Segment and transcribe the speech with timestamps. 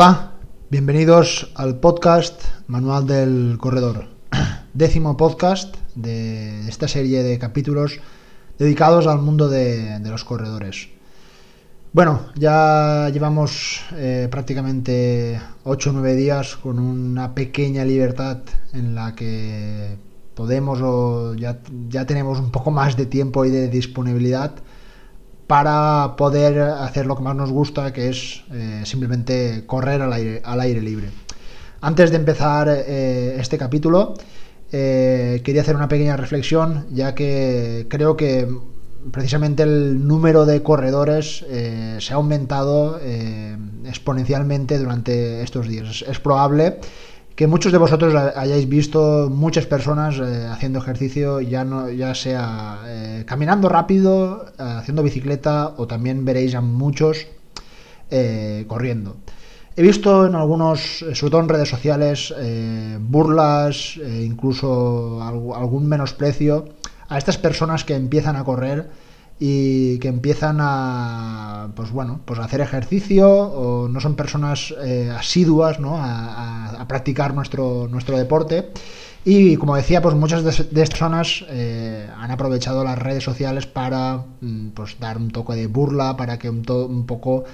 [0.00, 0.30] Hola,
[0.70, 4.06] bienvenidos al podcast Manual del Corredor,
[4.72, 7.98] décimo podcast de esta serie de capítulos
[8.60, 10.90] dedicados al mundo de, los corredores.
[11.92, 18.38] Bueno, ya llevamos eh, prácticamente 8 o 9 días con una pequeña libertad
[18.74, 19.96] en la que
[20.36, 24.52] podemos o ya, ya tenemos un poco más de tiempo y de disponibilidad
[25.48, 30.42] para poder hacer lo que más nos gusta, que es eh, simplemente correr al aire,
[30.44, 31.08] al aire, libre.
[31.80, 34.14] Antes de empezar eh, este capítulo,
[34.70, 38.46] eh, quería hacer una pequeña reflexión, ya que creo que
[39.10, 43.00] precisamente el número de corredores se ha aumentado
[43.86, 46.04] exponencialmente durante estos días.
[46.06, 46.78] Es probable
[47.38, 52.80] que muchos de vosotros hayáis visto muchas personas eh, haciendo ejercicio, ya, no, ya sea
[52.84, 57.28] eh, caminando rápido, haciendo bicicleta o también veréis a muchos
[58.10, 59.18] eh, corriendo.
[59.76, 62.34] He visto en algunos, sobre todo en redes sociales,
[62.98, 66.70] burlas, incluso algún menosprecio
[67.08, 68.90] a estas personas que empiezan a correr
[69.40, 75.12] y que empiezan a pues bueno pues a hacer ejercicio o no son personas eh,
[75.16, 75.96] asiduas ¿no?
[75.98, 78.70] a, practicar nuestro nuestro deporte
[79.24, 84.24] y como decía pues muchas de, estas personas eh, han aprovechado las redes sociales para
[84.40, 87.44] mm, pues dar un toque de burla para que un, poco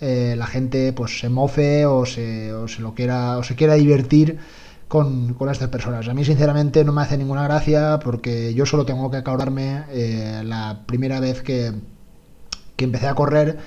[0.00, 4.38] eh, la gente pues se mofe o se lo quiera o se quiera divertir
[4.92, 6.06] con, estas personas.
[6.08, 10.42] A mí sinceramente no me hace ninguna gracia porque yo solo tengo que acordarme eh,
[10.44, 11.72] la primera vez que,
[12.76, 13.58] empecé a correr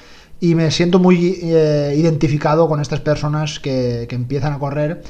[0.42, 5.03] y me siento muy eh, identificado con estas personas que, empiezan a correr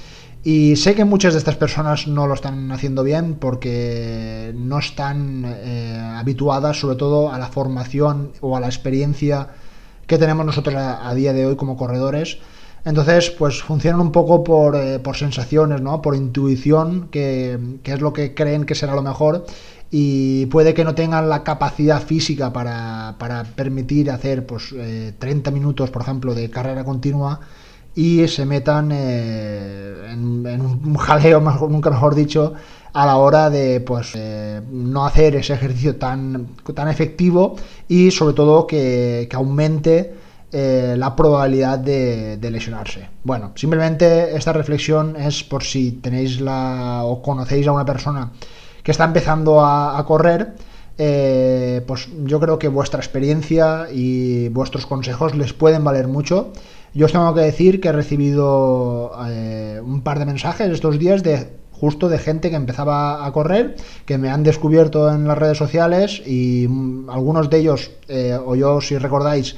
[0.43, 5.43] y sé que muchas de estas personas no lo están haciendo bien porque no están
[5.43, 9.49] eh, habituadas sobre todo a la formación o a la experiencia
[10.05, 12.37] que tenemos nosotros a día de hoy como corredores
[12.85, 16.03] entonces, pues funcionan un poco por, eh, sensaciones, ¿no?
[16.03, 19.45] Por intuición, que, es lo que creen que será lo mejor.
[19.89, 23.15] Y puede que no tengan la capacidad física para,
[23.55, 24.75] permitir hacer pues,
[25.17, 27.39] 30 eh, minutos, por ejemplo, de carrera continua
[27.95, 32.53] y se metan eh, en, un jaleo, nunca mejor dicho,
[32.93, 34.13] a la hora de pues
[34.71, 37.55] no hacer ese ejercicio tan, tan efectivo
[37.87, 40.13] y sobre todo que aumente
[40.51, 43.09] eh, la probabilidad de, lesionarse.
[43.23, 48.31] Bueno, simplemente esta reflexión es por si tenéis la o conocéis a una persona
[48.83, 50.53] que está empezando a, correr,
[50.97, 56.53] eh, pues yo creo que vuestra experiencia y vuestros consejos les pueden valer mucho.
[56.93, 61.23] Yo os tengo que decir que he recibido eh, un par de mensajes estos días
[61.23, 63.75] de justo de gente que empezaba a correr,
[64.05, 67.91] que me han descubierto en las redes sociales y mm, algunos de ellos,
[68.45, 69.57] o yo si recordáis,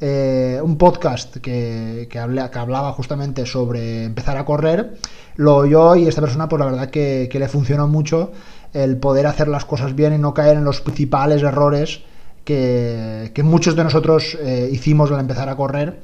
[0.00, 4.96] eh, un podcast que, hablaba justamente sobre empezar a correr,
[5.36, 8.32] lo oyó y esta persona, pues la verdad que, le funcionó mucho
[8.72, 12.00] el poder hacer las cosas bien y no caer en los principales errores
[12.44, 16.00] que, muchos de nosotros eh, hicimos al empezar a correr.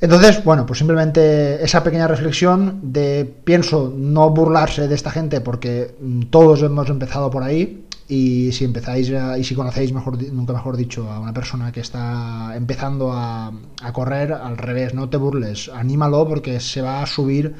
[0.00, 5.94] Entonces, bueno, pues simplemente esa pequeña reflexión de pienso no burlarse de esta gente porque
[5.98, 11.10] mm, todos hemos empezado por ahí, y si empezáis y si conocéis, nunca mejor dicho,
[11.10, 13.52] a una persona que está empezando a,
[13.92, 17.54] correr, al revés, no te burles, anímalo porque se va a subir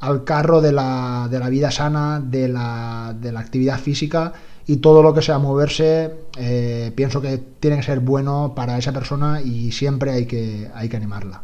[0.00, 4.32] al carro de la, de la vida sana, de la, de la, actividad física
[4.66, 8.92] y todo lo que sea moverse, eh, pienso que tiene que ser bueno para esa
[8.92, 11.42] persona y siempre hay que, hay que animarla.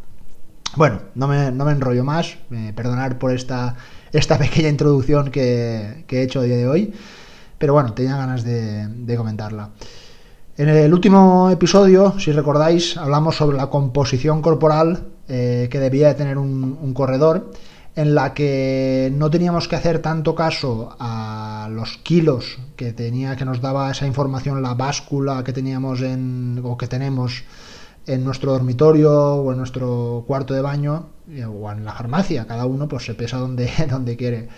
[0.77, 3.75] Bueno, no me, no me enrollo más, eh, perdonar por esta,
[4.13, 6.95] esta pequeña introducción que, que he hecho a día de hoy
[7.65, 9.71] pero bueno, tenía ganas de, comentarla.
[10.59, 16.15] En el último episodio, si recordáis, hablamos sobre la composición corporal eh, que debía de
[16.15, 17.53] tener un, corredor,
[17.97, 23.47] en la que no teníamos que hacer tanto caso a los kilos que tenía, que
[23.47, 27.45] nos daba esa información, la báscula que teníamos en, o que tenemos
[28.07, 32.67] en nuestro dormitorio o en nuestro cuarto de baño eh, o en la farmacia, cada
[32.67, 34.51] uno pues se pesa donde, donde quiere.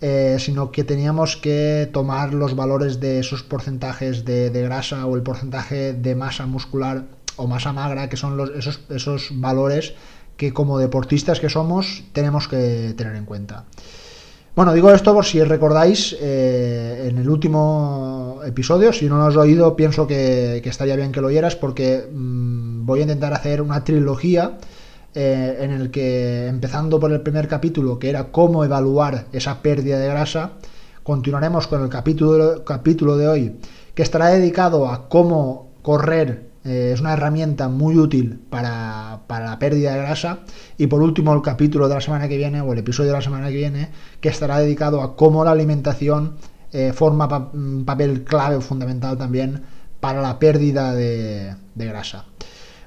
[0.00, 5.22] Eh, sino que teníamos que tomar los valores de esos porcentajes de, grasa o el
[5.22, 9.94] porcentaje de masa muscular o masa magra, que son esos, esos valores
[10.36, 13.64] que como deportistas que somos tenemos que tener en cuenta.
[14.58, 19.36] Bueno, digo esto por si recordáis eh, en el último episodio, si no lo has
[19.36, 23.84] oído, pienso que, estaría bien que lo oyeras porque mm, voy a intentar hacer una
[23.84, 24.58] trilogía
[25.20, 29.98] eh, en el que, empezando por el primer capítulo, que era cómo evaluar esa pérdida
[29.98, 30.52] de grasa,
[31.02, 33.56] continuaremos con el capítulo, capítulo de hoy,
[33.96, 39.92] que estará dedicado a cómo correr eh, es una herramienta muy útil para, la pérdida
[39.92, 40.40] de grasa.
[40.76, 43.22] Y por último, el capítulo de la semana que viene, o el episodio de la
[43.22, 43.88] semana que viene,
[44.20, 46.36] que estará dedicado a cómo la alimentación
[46.72, 49.62] eh, forma un papel clave o fundamental también
[49.98, 52.26] para la pérdida de, grasa.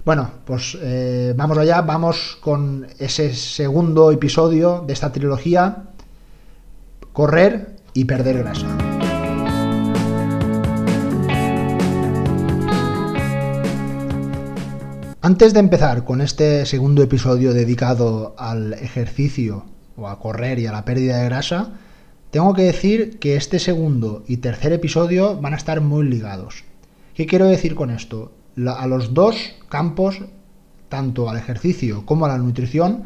[0.03, 5.83] Bueno, pues eh, vamos allá, vamos con ese segundo episodio de esta trilogía,
[7.13, 8.65] correr y perder grasa.
[15.21, 19.65] Antes de empezar con este segundo episodio dedicado al ejercicio
[19.95, 21.73] o a correr y a la pérdida de grasa,
[22.31, 26.63] tengo que decir que este segundo y tercer episodio van a estar muy ligados.
[27.13, 28.31] ¿Qué quiero decir con esto?
[28.67, 29.35] A los dos
[29.69, 30.19] campos,
[30.89, 33.03] tanto al ejercicio como a la nutrición,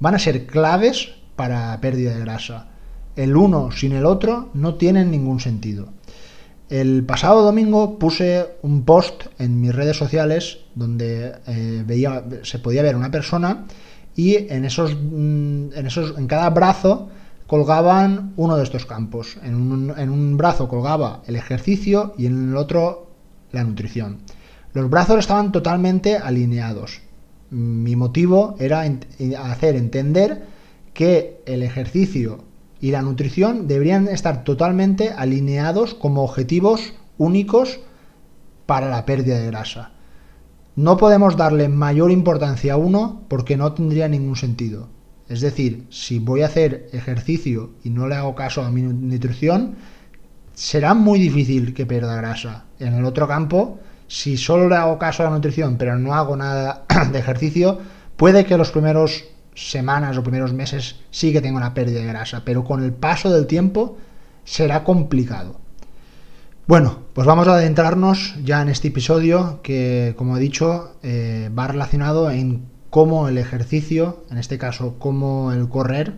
[0.00, 2.68] van a ser claves para pérdida de grasa.
[3.16, 5.88] El uno sin el otro no tienen ningún sentido.
[6.68, 12.94] El pasado domingo puse un post en mis redes sociales donde eh, se podía ver
[12.94, 13.64] una persona
[14.14, 17.08] y en esos, mm, en esos, en cada brazo
[17.46, 19.38] colgaban uno de estos campos.
[19.42, 23.08] En un, en un brazo colgaba el ejercicio y en el otro
[23.52, 24.18] la nutrición.
[24.74, 27.00] Los brazos estaban totalmente alineados.
[27.50, 28.84] Mi motivo era
[29.42, 30.44] hacer entender
[30.92, 32.44] que el ejercicio
[32.80, 37.80] y la nutrición deberían estar totalmente alineados como objetivos únicos
[38.66, 39.92] para la pérdida de grasa.
[40.76, 44.88] No podemos darle mayor importancia a uno porque no tendría ningún sentido.
[45.28, 49.76] Es decir, si voy a hacer ejercicio y no le hago caso a mi nutrición,
[50.54, 52.66] será muy difícil que pierda grasa.
[52.78, 56.36] En el otro campo, si solo le hago caso a la nutrición pero no hago
[56.36, 57.78] nada de ejercicio,
[58.16, 59.24] puede que los primeros
[59.54, 63.30] semanas o primeros meses sí que tengo una pérdida de grasa, pero con el paso
[63.30, 63.96] del tiempo
[64.44, 65.60] será complicado.
[66.66, 71.66] Bueno, pues vamos a adentrarnos ya en este episodio que, como he dicho, eh, va
[71.66, 76.14] relacionado en cómo el ejercicio, en este caso cómo el correr,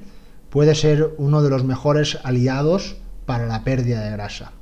[0.50, 2.96] puede ser uno de los mejores aliados
[3.26, 4.52] para la pérdida de grasa.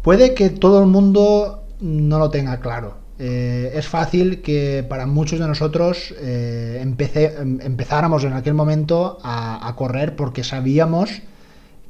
[0.00, 5.38] Puede que todo el mundo no lo tenga claro, eh, es fácil que para muchos
[5.38, 11.22] de nosotros eh, em, empezáramos en aquel momento a, correr porque sabíamos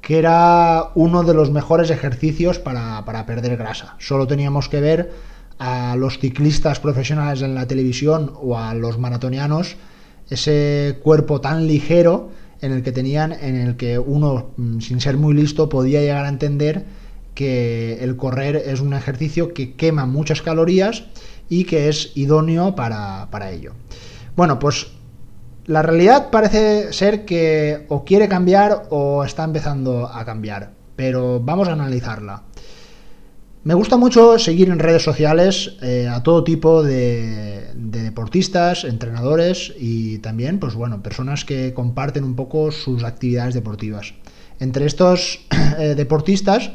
[0.00, 3.96] que era uno de los mejores ejercicios para, perder grasa.
[3.98, 5.12] Solo teníamos que ver
[5.58, 9.76] a los ciclistas profesionales en la televisión o a los maratonianos
[10.30, 12.30] ese cuerpo tan ligero
[12.60, 16.24] en el que tenían, en el que uno, mm, sin ser muy listo, podía llegar
[16.24, 16.84] a entender
[17.36, 21.04] que el correr es un ejercicio que quema muchas calorías
[21.48, 23.74] y que es idóneo para, ello.
[24.34, 24.88] Bueno, pues
[25.66, 31.68] la realidad parece ser que o quiere cambiar o está empezando a cambiar, pero vamos
[31.68, 32.42] a analizarla.
[33.62, 40.18] Me gusta mucho seguir en redes sociales eh, a todo tipo de, deportistas, entrenadores y
[40.18, 44.14] también, pues bueno, personas que comparten un poco sus actividades deportivas.
[44.58, 45.46] Entre estos
[45.78, 46.70] eh, deportistas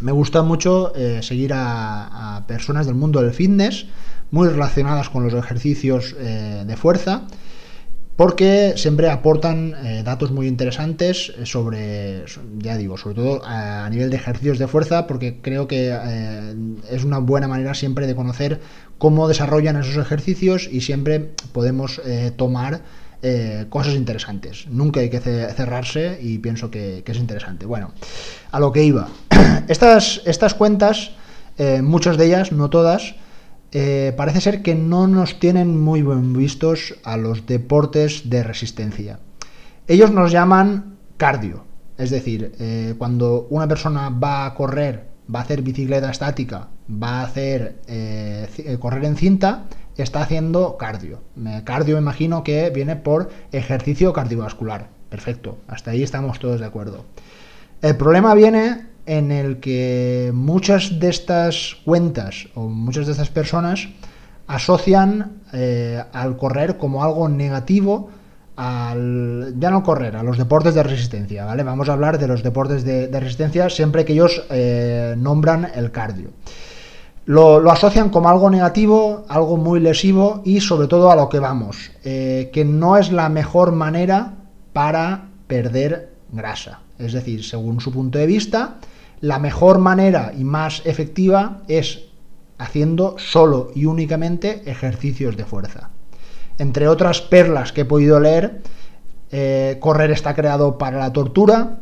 [0.00, 3.86] me gusta mucho eh, seguir a, personas del mundo del fitness,
[4.30, 7.22] muy relacionadas con los ejercicios eh, de fuerza,
[8.16, 12.24] porque siempre aportan eh, datos muy interesantes sobre,
[12.58, 15.94] ya digo, sobre todo a, nivel de ejercicios de fuerza, porque creo que
[16.90, 18.60] es una buena manera siempre de conocer
[18.98, 22.00] cómo desarrollan esos ejercicios y siempre podemos
[22.36, 22.80] tomar
[23.68, 24.66] cosas interesantes.
[24.68, 27.66] Nunca hay que cerrarse y pienso que, es interesante.
[27.66, 27.92] Bueno,
[28.50, 29.08] a lo que iba.
[29.68, 31.12] estas, estas cuentas,
[31.58, 33.14] eh, muchas de ellas, no todas,
[33.72, 39.18] eh, parece ser que no nos tienen muy bien vistos a los deportes de resistencia.
[39.88, 41.64] Ellos nos llaman cardio,
[41.96, 42.52] es decir,
[42.98, 47.76] cuando una persona va a correr, va a hacer bicicleta estática, va a hacer
[48.80, 49.66] correr en cinta,
[49.96, 51.20] está haciendo cardio.
[51.64, 54.88] Cardio imagino que viene por ejercicio cardiovascular.
[55.08, 57.04] Perfecto, hasta ahí estamos todos de acuerdo.
[57.82, 63.88] El problema viene en el que muchas de estas cuentas o muchas de estas personas
[64.46, 68.10] asocian eh, al correr como algo negativo
[68.56, 71.62] al, ya no correr, a los deportes de resistencia, ¿vale?
[71.62, 76.30] Vamos a hablar de los deportes de, resistencia siempre que ellos eh, nombran el cardio
[77.26, 81.90] lo, asocian como algo negativo, algo muy lesivo y sobre todo a lo que vamos,
[82.04, 84.34] eh, que no es la mejor manera
[84.72, 86.80] para perder grasa.
[86.98, 88.76] Es decir, según su punto de vista,
[89.20, 92.04] la mejor manera y más efectiva es
[92.58, 95.90] haciendo solo y únicamente ejercicios de fuerza.
[96.58, 98.62] Entre otras perlas que he podido leer,
[99.30, 101.80] eh, correr está creado para la tortura,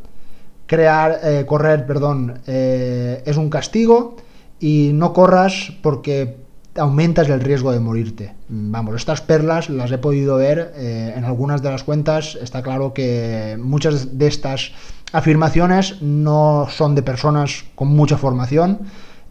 [0.66, 4.16] crear, eh, correr, perdón, es un castigo,
[4.64, 6.36] y no corras porque
[6.76, 8.34] aumentas el riesgo de morirte.
[8.48, 12.36] Vamos, estas perlas las he podido ver eh, en algunas de las cuentas.
[12.40, 14.72] Está claro que muchas de estas
[15.14, 18.80] afirmaciones no son de personas con mucha formación.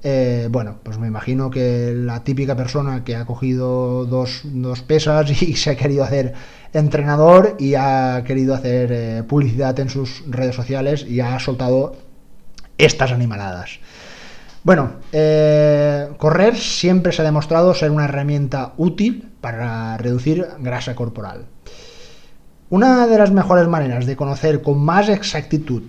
[0.02, 4.44] Eh, bueno, pues me imagino que la típica persona que ha cogido dos,
[4.88, 6.34] pesas y se ha querido hacer
[6.72, 11.98] entrenador y ha querido hacer eh, publicidad en sus redes sociales y ha soltado
[12.78, 13.80] estas animaladas.
[14.64, 21.48] Bueno, eh, correr siempre se ha demostrado ser una herramienta útil para reducir grasa corporal.
[22.74, 25.84] Una de las mejores maneras de conocer con más exactitud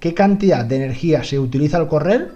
[0.00, 2.32] qué cantidad de energía se utiliza al correr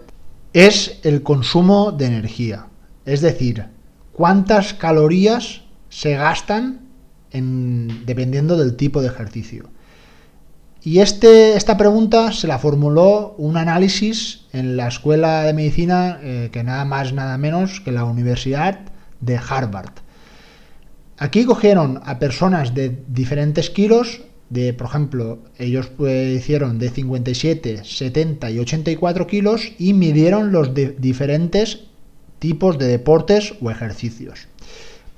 [0.53, 2.67] es el consumo de energía.
[3.05, 3.67] Es decir,
[4.13, 6.83] cuántas calorías se gastan
[7.33, 9.71] dependiendo del tipo de ejercicio.
[10.85, 16.51] Y este, esta pregunta se la formuló un análisis en la Escuela de Medicina, eh,
[16.53, 18.79] que nada más, nada menos que la Universidad
[19.21, 19.95] de Harvard.
[21.21, 27.85] Aquí cogieron a personas de diferentes kilos, de, por ejemplo, ellos pues, hicieron de 57,
[27.85, 31.81] 70 y 84 kilos y midieron los diferentes
[32.39, 34.49] tipos de deportes o ejercicios.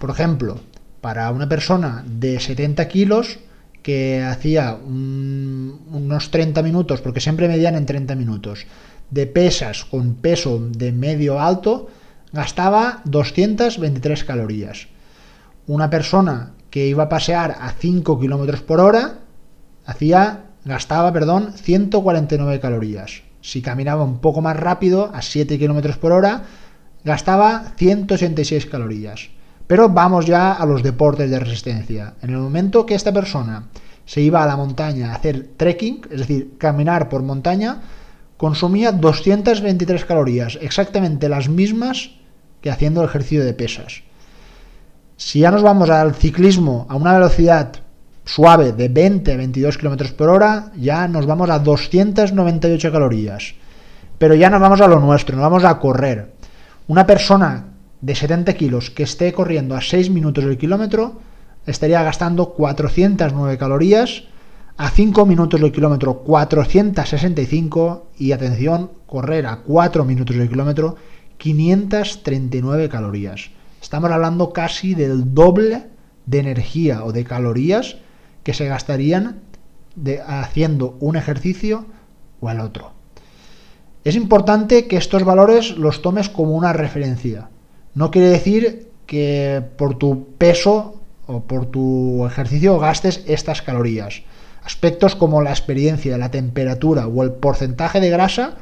[0.01, 0.59] Por ejemplo,
[1.01, 3.39] para una persona de 70 kilos,
[3.85, 8.67] que hacía unos 30 minutos, porque siempre medían en 30 minutos,
[9.13, 11.89] de pesas con peso de medio alto,
[12.33, 14.89] gastaba 223 calorías.
[15.67, 19.21] Una persona que iba a pasear a 5 km por hora
[19.85, 23.23] hacía, gastaba perdón, 149 calorías.
[23.41, 26.43] Si caminaba un poco más rápido, a 7 km por hora,
[27.05, 29.31] gastaba 186 calorías.
[29.67, 32.15] Pero vamos ya a los deportes de resistencia.
[32.23, 33.69] En el momento que esta persona
[34.05, 37.83] se iba a la montaña a hacer trekking, es decir, caminar por montaña,
[38.37, 42.11] consumía 223 calorías, exactamente las mismas
[42.61, 44.03] que haciendo el ejercicio de pesas.
[45.25, 47.73] Si ya nos vamos al ciclismo a una velocidad
[48.25, 53.55] suave de 20 a 22 km por hora, ya nos vamos a 298 calorías.
[54.19, 56.33] Pero ya nos vamos a lo nuestro, nos vamos a correr.
[56.89, 57.69] Una persona
[58.01, 61.21] de 70 kilos que esté corriendo a 6 minutos el kilómetro,
[61.67, 64.25] estaría gastando 409 calorías,
[64.77, 70.97] a 5 minutos el kilómetro 465 y atención, correr a 4 minutos el kilómetro
[71.39, 73.51] 539 calorías.
[73.83, 75.87] Estamos hablando casi del doble
[76.25, 77.97] de energía o de calorías
[78.45, 79.41] que se gastarían
[80.27, 81.87] haciendo un ejercicio
[82.41, 82.93] o el otro.
[84.05, 87.51] Es importante que estos valores los tomes como una referencia.
[87.95, 94.23] No quiere decir que por tu peso o por tu ejercicio gastes estas calorías.
[94.65, 98.55] Aspectos como la experiencia, la temperatura o el porcentaje de grasa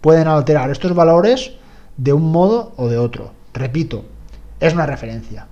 [0.00, 1.52] pueden alterar estos valores
[1.96, 3.32] de un modo o de otro.
[3.52, 4.04] Repito,
[4.62, 5.46] es una referencia.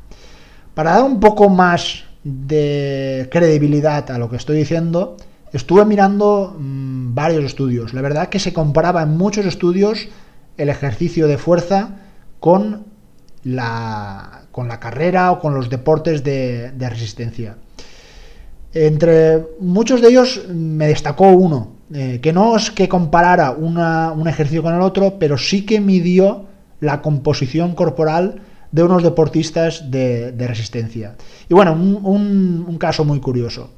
[0.75, 5.17] Para dar un poco más de credibilidad a lo que estoy diciendo,
[5.53, 7.93] estuve mirando mm, varios estudios.
[7.93, 10.09] La verdad que se comparaba en muchos estudios
[10.57, 11.97] el ejercicio de fuerza
[12.39, 12.85] con
[13.43, 17.57] la, con la carrera o con los deportes de, resistencia.
[18.73, 24.63] Entre muchos de ellos me destacó uno, eh, que no es que comparara un ejercicio
[24.63, 26.45] con el otro, pero sí que midió
[26.79, 31.17] la composición corporal de unos deportistas de, resistencia.
[31.49, 33.71] Y bueno, un, caso muy curioso.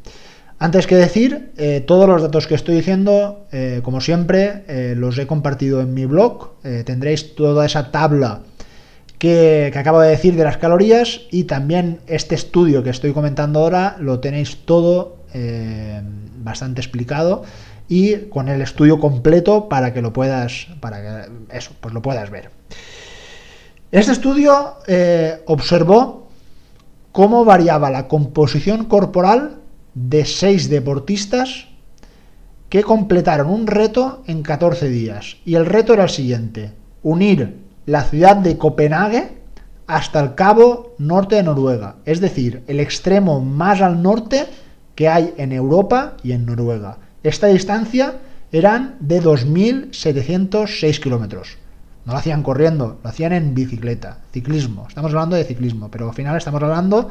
[0.59, 5.27] Antes que decir, eh, todos los datos que estoy diciendo, eh, como siempre, los he
[5.27, 6.53] compartido en mi blog.
[6.85, 8.43] tendréis toda esa tabla
[9.23, 13.95] que, acabo de decir de las calorías y también este estudio que estoy comentando ahora
[14.01, 16.03] lo tenéis todo eh,
[16.39, 17.45] bastante explicado
[17.89, 22.31] y con el estudio completo para que lo puedas, para que eso, pues lo puedas
[22.31, 22.51] ver.
[23.93, 26.31] Este estudio eh, observó
[27.13, 29.59] cómo variaba la composición corporal
[29.93, 31.69] de seis deportistas
[32.71, 35.37] que completaron un reto en 14 días.
[35.45, 36.73] Y el reto era el siguiente,
[37.03, 39.43] unir la ciudad de Copenhague
[39.87, 44.47] hasta el cabo norte de Noruega, es decir, el extremo más al norte
[44.95, 46.97] que hay en Europa y en Noruega.
[47.23, 48.21] Esta distancia
[48.53, 51.59] eran de 2.706 kilómetros.
[52.05, 54.87] No lo hacían corriendo, lo hacían en bicicleta, ciclismo.
[54.89, 57.11] Estamos hablando de ciclismo, pero al final estamos hablando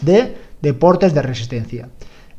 [0.00, 1.88] de deportes de resistencia.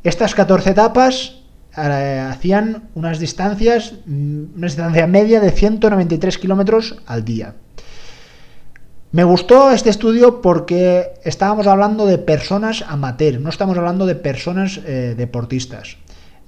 [0.02, 1.40] Estas 14 etapas
[1.76, 7.54] eh, hacían unas distancias, mm, una distancia media de 193 kilómetros al día.
[9.12, 14.80] Me gustó este estudio porque estábamos hablando de personas amateur, no estamos hablando de personas
[14.84, 15.98] eh, deportistas,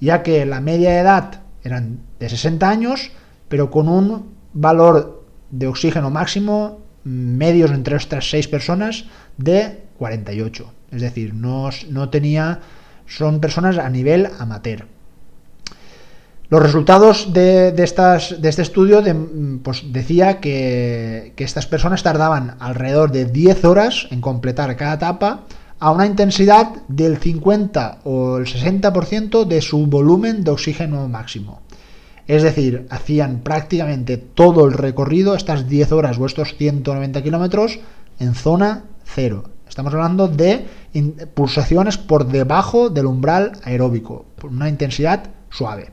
[0.01, 3.11] ya que la media edad eran de 60 años,
[3.47, 5.16] pero con un valor
[5.51, 9.05] de oxígeno máximo medios entre estas seis personas
[9.37, 10.73] de 48.
[10.91, 12.59] Es decir, no, no tenía,
[13.05, 14.87] son personas a nivel amateur.
[16.49, 19.03] Los resultados de, estas, de este estudio
[19.63, 25.41] pues decía que, que, estas personas tardaban alrededor de 10 horas en completar cada etapa
[25.79, 31.61] a una intensidad del 50 o el 60% de su volumen de oxígeno máximo.
[32.27, 37.79] Es decir, hacían prácticamente todo el recorrido, estas 10 horas o estos 190 kilómetros,
[38.19, 39.45] en zona cero.
[39.67, 40.65] Estamos hablando de
[41.33, 45.91] pulsaciones por debajo del umbral aeróbico, por una intensidad suave.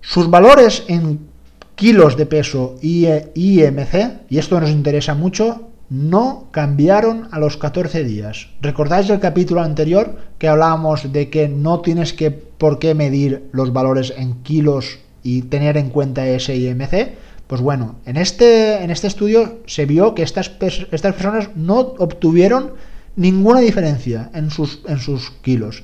[0.00, 1.28] Sus valores en
[1.74, 8.48] kilos de peso IMC, y esto nos interesa mucho, no cambiaron a los 14 días.
[8.60, 13.72] ¿Recordáis el capítulo anterior que hablábamos de que no tienes que por qué medir los
[13.72, 17.16] valores en kilos y tener en cuenta ese IMC?
[17.46, 22.72] Pues bueno, en este, en este estudio se vio que estas, estas personas no obtuvieron
[23.16, 25.82] ninguna diferencia en sus, en sus kilos.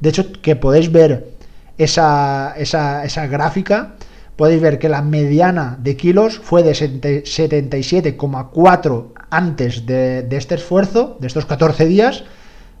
[0.00, 1.28] De hecho, que podéis ver
[1.76, 3.94] esa, esa, esa gráfica,
[4.36, 11.26] podéis ver que la mediana de kilos fue de 77,4 antes de, este esfuerzo, de
[11.26, 12.22] estos 14 días,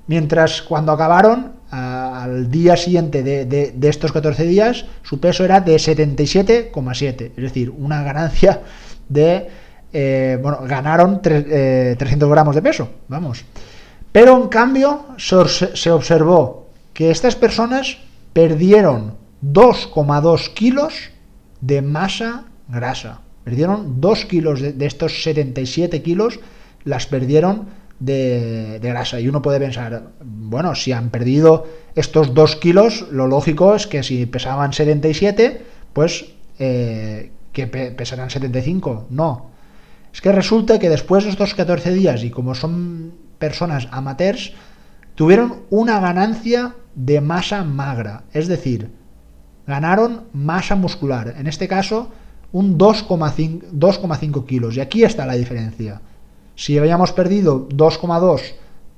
[0.06, 7.32] mientras cuando acabaron, al día siguiente de, estos 14 días, su peso era de 77,7,
[7.36, 8.62] es decir, una ganancia
[9.08, 9.48] de,
[9.92, 11.96] eh, bueno, ganaron 300 eh,
[12.30, 13.44] gramos de peso, vamos.
[14.10, 17.98] Pero en cambio se observó que estas personas
[18.32, 21.12] perdieron 2,2 kilos
[21.62, 23.22] de masa grasa.
[23.44, 26.40] Perdieron 2 kilos de, estos 77 kilos,
[26.84, 29.18] las perdieron de, grasa.
[29.20, 34.02] Y uno puede pensar, bueno, si han perdido estos 2 kilos, lo lógico es que
[34.02, 36.26] si pesaban 77, pues
[36.58, 39.06] eh, que pesarán 75.
[39.10, 39.50] No.
[40.12, 44.52] Es que resulta que después de estos 14 días, y como son personas amateurs,
[45.14, 48.24] tuvieron una ganancia de masa magra.
[48.32, 48.90] Es decir,
[49.72, 51.34] ganaron masa muscular.
[51.38, 52.08] En este caso,
[52.52, 54.76] un 2,5 kilos.
[54.76, 56.02] Y aquí está la diferencia.
[56.54, 58.52] Si habíamos perdido 2,2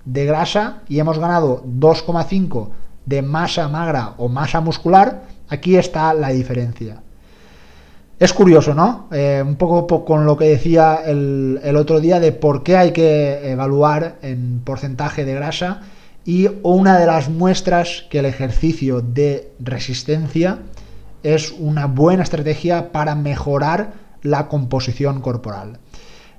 [0.04, 2.70] de grasa y hemos ganado 2,5
[3.06, 7.02] de masa magra o masa muscular, aquí está la diferencia.
[8.18, 9.06] Es curioso, ¿no?
[9.12, 12.90] Eh, un poco con lo que decía el, el, otro día de por qué hay
[12.92, 15.82] que evaluar en porcentaje de grasa
[16.24, 20.58] y una de las muestras que el ejercicio de resistencia
[21.22, 25.78] es una buena estrategia para mejorar la composición corporal.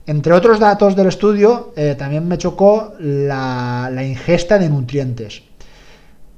[0.07, 5.43] Entre otros datos del estudio, eh, también me chocó la, ingesta de nutrientes.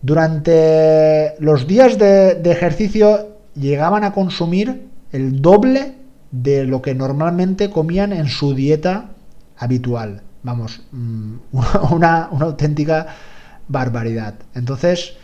[0.02, 5.96] Durante los días de, ejercicio llegaban a consumir el doble
[6.32, 9.10] de lo que normalmente comían en su dieta
[9.58, 10.22] habitual.
[10.44, 11.36] Vamos, mm,
[11.92, 13.08] una, una auténtica
[13.68, 14.36] barbaridad.
[14.56, 15.18] Entonces,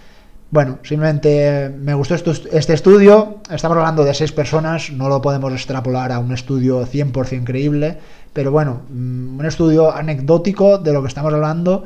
[0.54, 3.42] bueno, simplemente me gustó este estudio.
[3.50, 7.98] Estamos hablando de seis personas, no lo podemos extrapolar a un estudio 100% creíble,
[8.34, 11.86] pero bueno, mm, un estudio anecdótico de lo que estamos hablando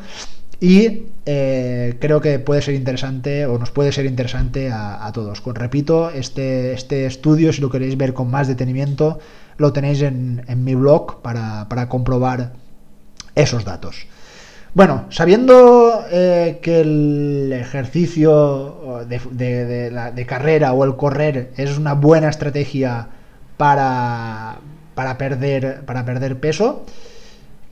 [0.60, 5.42] y eh, creo que puede ser interesante o nos puede ser interesante a, todos.
[5.46, 9.20] repito, este, este estudio, si lo queréis ver con más detenimiento,
[9.58, 12.54] lo tenéis en, mi blog para, para comprobar
[13.36, 14.08] esos datos.
[14.78, 23.08] Bueno, sabiendo eh, que el ejercicio de, carrera o el correr es una buena estrategia
[23.58, 24.58] para,
[24.94, 26.86] para, perder, para perder peso,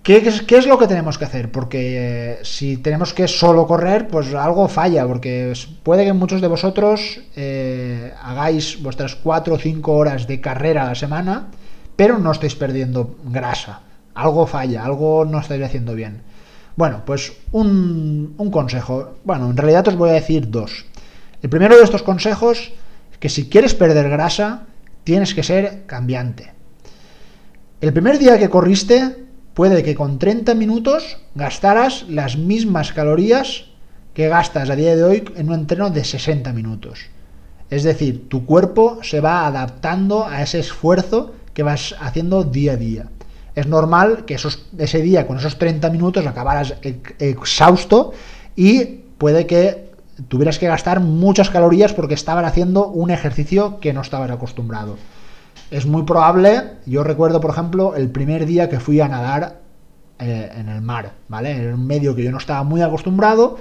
[0.02, 1.52] ¿qué es, lo que tenemos que hacer?
[1.52, 6.48] Porque eh, si tenemos que solo correr, pues algo falla, porque puede que muchos de
[6.48, 11.50] vosotros eh, hagáis vuestras 4 o 5 horas de carrera a la semana,
[11.96, 13.82] pero no estáis perdiendo grasa.
[14.16, 16.34] Algo falla, algo no estáis haciendo bien.
[16.76, 19.16] Bueno, pues un, consejo.
[19.24, 20.86] Bueno, en realidad os voy a decir dos.
[21.42, 22.72] El primero de estos consejos
[23.12, 24.64] es que si quieres perder grasa,
[25.04, 26.54] tienes que ser cambiante.
[27.80, 33.66] El primer día que corriste, puede que con 30 minutos gastaras las mismas calorías
[34.14, 37.08] que gastas a día de hoy en un entreno de 60 minutos.
[37.70, 42.78] Es decir, tu cuerpo se va adaptando a ese esfuerzo que vas haciendo día a
[42.78, 43.10] día
[43.56, 46.76] es normal que esos, ese día con esos 30 minutos acabaras
[47.20, 48.14] exhausto
[48.56, 48.86] y
[49.18, 49.92] puede que
[50.28, 54.98] tuvieras que gastar muchas calorías porque estabas haciendo un ejercicio que no estabas acostumbrado.
[55.72, 59.60] Es muy probable, yo recuerdo por ejemplo el primer día que fui a nadar
[60.20, 61.52] eh, en el mar, ¿vale?
[61.52, 63.58] En un medio que yo no estaba muy acostumbrado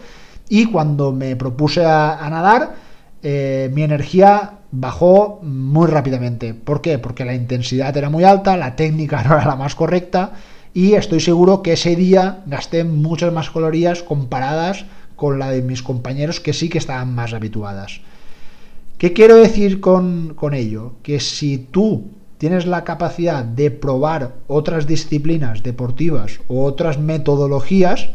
[0.48, 2.74] y cuando me propuse a, nadar,
[3.22, 6.52] eh, mi energía bajó muy rápidamente.
[6.52, 6.98] ¿Por qué?
[6.98, 10.32] Porque la intensidad era muy alta, la técnica no era la más correcta
[10.72, 14.84] y estoy seguro que ese día gasté muchas más calorías comparadas
[15.14, 18.00] con la de mis compañeros que sí que estaban más habituadas.
[18.98, 20.94] ¿Qué quiero decir con, con ello?
[21.02, 22.08] Que si tú
[22.38, 28.08] tienes la capacidad de probar otras disciplinas deportivas o otras metodologías,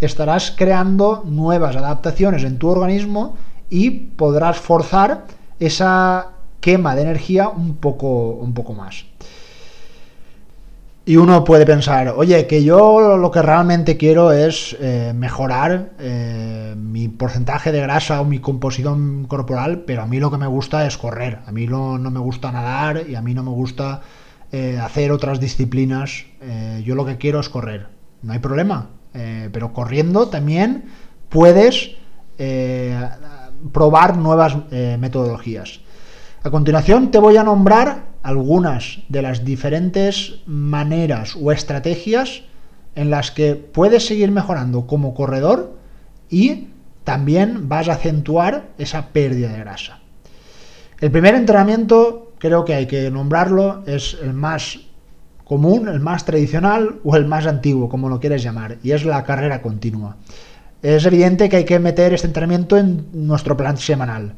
[0.00, 3.36] estarás creando nuevas adaptaciones en tu organismo
[3.70, 5.24] y podrás forzar
[5.66, 6.28] esa
[6.60, 9.04] quema de energía un poco, un poco más.
[11.04, 16.74] Y uno puede pensar, oye, que yo lo que realmente quiero es eh, mejorar eh,
[16.76, 20.86] mi porcentaje de grasa o mi composición corporal, pero a mí lo que me gusta
[20.86, 21.40] es correr.
[21.44, 24.02] A mí no, no me gusta nadar y a mí no me gusta
[24.52, 26.24] eh, hacer otras disciplinas.
[26.84, 27.88] yo lo que quiero es correr.
[28.22, 28.90] No hay problema.
[29.52, 30.84] pero corriendo también
[31.28, 31.96] puedes
[33.72, 34.56] probar nuevas
[34.98, 35.80] metodologías.
[36.42, 42.42] A continuación te voy a nombrar algunas de las diferentes maneras o estrategias
[42.94, 45.76] en las que puedes seguir mejorando como corredor
[46.28, 46.68] y
[47.04, 50.00] también vas a acentuar esa pérdida de grasa.
[51.00, 54.80] El primer entrenamiento, creo que hay que nombrarlo, es el más
[55.44, 59.24] común, el más tradicional o el más antiguo, como lo quieras llamar, y es la
[59.24, 60.16] carrera continua.
[60.82, 64.34] Es evidente que hay que meter este entrenamiento en nuestro plan semanal.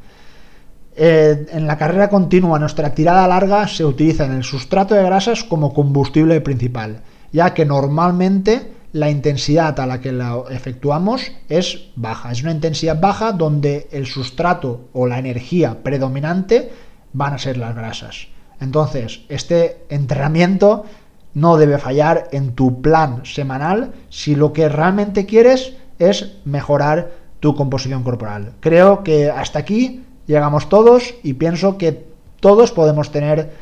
[0.95, 5.43] Eh, en la carrera continua, nuestra tirada larga se utiliza en el sustrato de grasas
[5.43, 7.01] como combustible principal,
[7.33, 12.31] ya que normalmente la intensidad a la que la efectuamos es baja.
[12.31, 16.71] Es una intensidad baja donde el sustrato o la energía predominante
[17.11, 18.27] van a ser las grasas.
[18.61, 20.85] Entonces, este entrenamiento
[21.33, 27.55] no debe fallar en tu plan semanal si lo que realmente quieres es mejorar tu
[27.55, 28.53] composición corporal.
[28.59, 32.05] Creo que hasta aquí llegamos todos y pienso que
[32.39, 33.53] todos podemos tener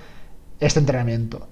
[0.59, 1.47] este entrenamiento.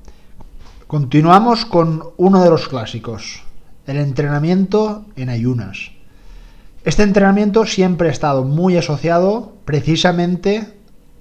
[0.87, 3.43] Continuamos con uno de los clásicos,
[3.87, 5.91] el entrenamiento en ayunas.
[6.83, 10.67] Este entrenamiento siempre ha estado muy asociado precisamente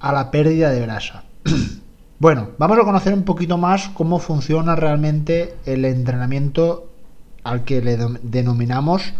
[0.00, 1.24] a la pérdida de grasa.
[2.18, 6.88] bueno, vamos a conocer un poquito más cómo funciona realmente el entrenamiento
[7.44, 9.12] al que le denominamos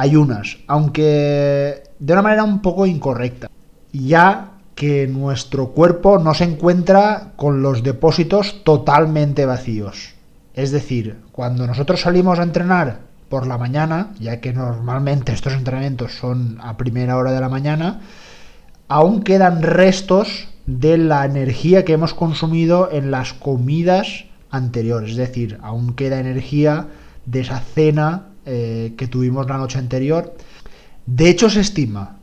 [0.00, 3.50] ayunas, aunque de una manera un poco incorrecta
[3.92, 10.14] ya que nuestro cuerpo no se encuentra con los depósitos totalmente vacíos.
[10.54, 16.12] Es decir, cuando nosotros salimos a entrenar por la mañana, ya que normalmente estos entrenamientos
[16.14, 18.00] son a primera hora de la mañana,
[18.88, 25.12] aún quedan restos de la energía que hemos consumido en las comidas anteriores.
[25.12, 26.88] Es decir, aún queda energía
[27.26, 30.34] de esa cena eh, que tuvimos la noche anterior.
[31.06, 32.18] De hecho, se estima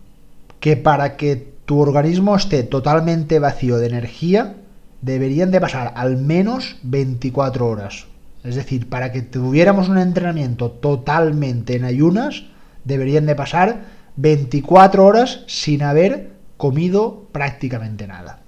[0.60, 4.56] que para que tu organismo esté totalmente vacío de energía,
[5.02, 8.06] deberían de pasar al menos 24 horas.
[8.44, 12.46] Es decir, para que tuviéramos un entrenamiento totalmente en ayunas,
[12.86, 13.82] deberían de pasar
[14.16, 18.40] 24 horas sin haber comido prácticamente nada.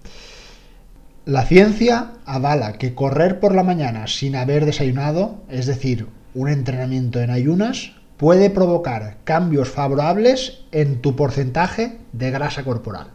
[1.26, 6.08] La ciencia avala que correr por la mañana sin haber desayunado, es decir,
[6.40, 13.08] un entrenamiento en ayunas, puede provocar cambios favorables en tu porcentaje de grasa corporal.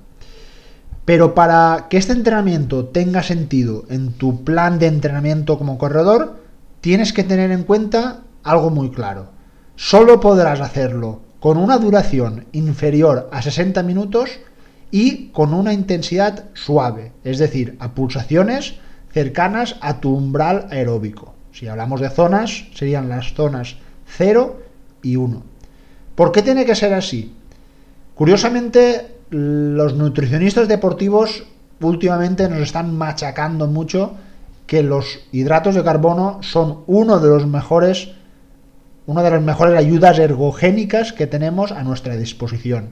[1.06, 6.42] Pero para que este entrenamiento tenga sentido en tu plan de entrenamiento como corredor,
[6.82, 9.30] tienes que tener en cuenta algo muy claro.
[9.74, 14.38] Solo podrás hacerlo con una duración inferior a 60 minutos
[14.90, 18.74] y con una intensidad suave, es decir, a pulsaciones
[19.12, 21.33] cercanas a tu umbral aeróbico.
[21.54, 23.76] Si hablamos de zonas, serían las zonas
[24.16, 24.60] 0
[25.02, 25.40] y 1.
[26.16, 27.32] ¿Por qué tiene que ser así?
[28.16, 31.44] Curiosamente, los nutricionistas deportivos
[31.80, 34.14] últimamente nos están machacando mucho
[34.66, 38.10] que los hidratos de carbono son uno de los mejores
[39.06, 42.88] una de las mejores ayudas ergogénicas que tenemos a nuestra disposición.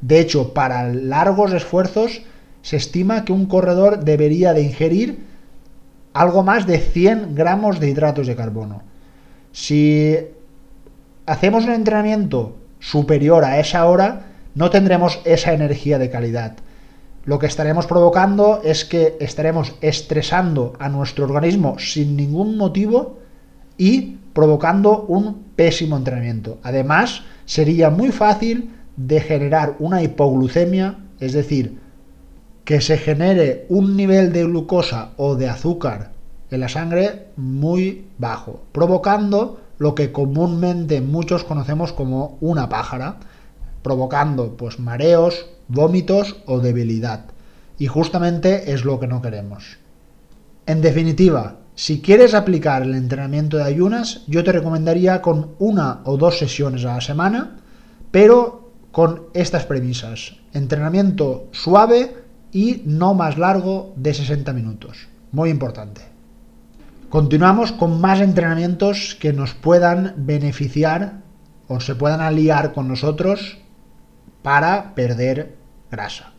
[0.00, 2.22] De hecho, para largos esfuerzos
[2.62, 5.31] se estima que un corredor debería de ingerir
[6.14, 8.82] algo más de 100 gramos de hidratos de carbono.
[9.52, 10.16] Si
[11.26, 16.56] hacemos un entrenamiento superior a esa hora, no tendremos esa energía de calidad.
[17.24, 23.18] Lo que estaremos provocando es que estaremos estresando a nuestro organismo sin ningún motivo
[23.78, 26.58] y provocando un pésimo entrenamiento.
[26.62, 31.78] Además, sería muy fácil de generar una hipoglucemia, es decir,
[32.64, 36.12] que se genere un nivel de glucosa o de azúcar
[36.50, 43.16] en la sangre muy bajo, provocando lo que comúnmente muchos conocemos como una pájara,
[43.82, 47.24] provocando pues mareos, vómitos o debilidad.
[47.78, 49.78] Y justamente es lo que no queremos.
[50.66, 56.16] En definitiva, si quieres aplicar el entrenamiento de ayunas, yo te recomendaría con una o
[56.16, 57.56] dos sesiones a la semana,
[58.10, 60.36] pero con estas premisas.
[60.52, 62.21] Entrenamiento suave
[62.52, 65.08] y no más largo de 60 minutos.
[65.32, 66.02] Muy importante.
[67.08, 71.22] Continuamos con más entrenamientos que nos puedan beneficiar
[71.66, 73.58] o se puedan aliar con nosotros
[74.42, 75.56] para perder
[75.90, 76.32] grasa.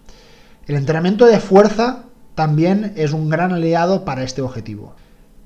[0.67, 4.95] El entrenamiento de fuerza también es un gran aliado para este objetivo.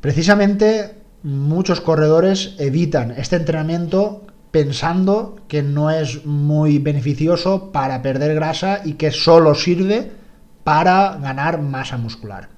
[0.01, 8.81] Precisamente muchos corredores evitan este entrenamiento pensando que no es muy beneficioso para perder grasa
[8.85, 10.11] y que solo sirve
[10.67, 12.49] para ganar masa muscular.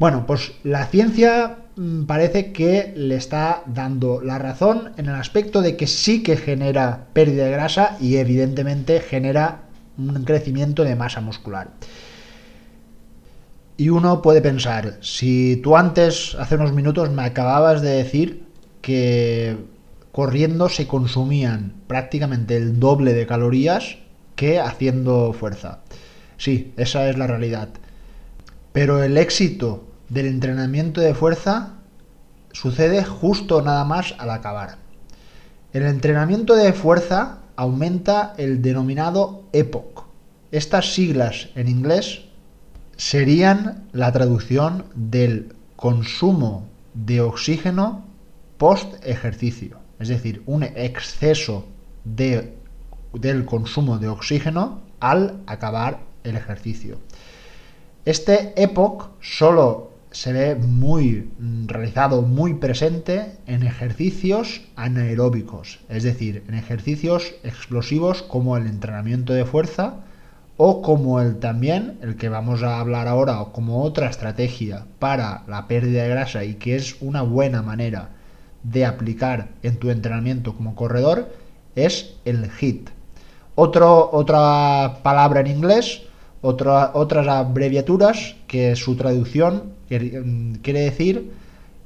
[0.00, 5.62] Bueno, pues la ciencia mm, parece que le está dando la razón en el aspecto
[5.62, 9.60] de que sí que genera pérdida de grasa y evidentemente genera
[9.96, 11.70] un crecimiento de masa muscular.
[13.76, 18.46] Y uno puede pensar, si tú antes, hace unos minutos, me acababas de decir
[18.80, 19.58] que
[20.10, 23.98] corriendo se consumían prácticamente el doble de calorías
[24.34, 25.82] que haciendo fuerza.
[26.36, 27.68] Sí, esa es la realidad.
[28.72, 31.74] Pero el éxito del entrenamiento de fuerza
[32.52, 34.78] sucede justo nada más al acabar.
[35.72, 40.04] El entrenamiento de fuerza aumenta el denominado EPOC.
[40.52, 42.22] Estas siglas en inglés
[42.96, 48.04] serían la traducción del consumo de oxígeno
[48.56, 51.66] post ejercicio, es decir, un exceso
[52.04, 52.54] de,
[53.12, 56.98] del consumo de oxígeno al acabar el ejercicio.
[58.04, 66.44] Este EPOC solo se ve muy mm, realizado, muy presente en ejercicios anaeróbicos, es decir,
[66.48, 69.94] en ejercicios explosivos como el entrenamiento de fuerza,
[70.56, 75.42] o como el también, el que vamos a hablar ahora, o como otra estrategia para
[75.48, 78.10] la pérdida de grasa y que es una buena manera
[78.62, 81.28] de aplicar en tu entrenamiento como corredor,
[81.74, 82.90] es el HIT.
[83.56, 86.02] Otra palabra en inglés,
[86.44, 91.32] otra, otras abreviaturas que su traducción quiere decir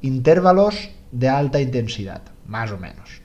[0.03, 3.23] intervalos de alta intensidad, más o menos.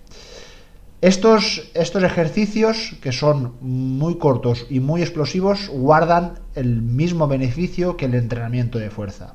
[1.02, 8.06] Estos, estos ejercicios, que son muy cortos y muy explosivos, guardan el mismo beneficio que
[8.06, 9.34] el entrenamiento de fuerza.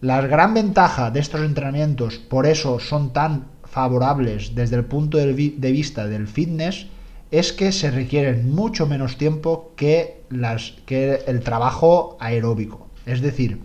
[0.00, 5.32] La gran ventaja de estos entrenamientos, por eso son tan favorables desde el punto de
[5.72, 6.88] vista del fitness,
[7.30, 12.88] es que se requieren mucho menos tiempo que, el trabajo aeróbico.
[13.06, 13.60] Es decir,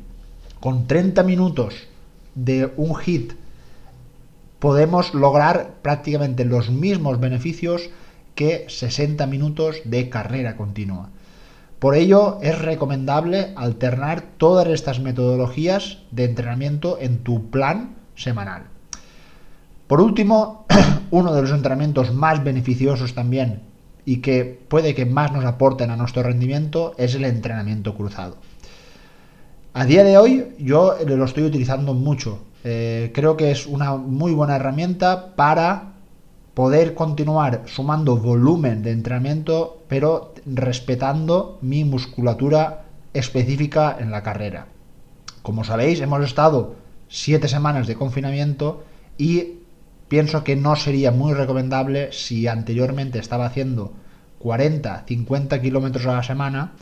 [0.60, 1.88] con 30 minutos
[2.36, 3.34] de un hit
[4.60, 7.90] podemos lograr prácticamente los mismos beneficios
[8.36, 11.10] que 60 minutos de carrera continua.
[11.80, 18.64] Por ello es recomendable alternar todas estas metodologías de entrenamiento en tu plan semanal.
[19.90, 20.66] Por último,
[21.12, 23.64] uno de los entrenamientos más beneficiosos también
[24.06, 28.38] y que puede que más nos aporten a nuestro rendimiento es el entrenamiento cruzado.
[29.74, 34.34] A día de hoy yo lo estoy utilizando mucho eh, creo que es una muy
[34.34, 35.94] buena herramienta para
[36.54, 44.68] poder continuar sumando volumen de entrenamiento, pero respetando mi musculatura específica en la carrera.
[45.42, 46.76] Como sabéis, hemos estado
[47.08, 48.84] siete semanas de confinamiento
[49.18, 49.59] y
[50.10, 53.94] pienso que no sería muy recomendable si anteriormente estaba haciendo
[54.40, 56.74] 40, 50 kilómetros a la semana,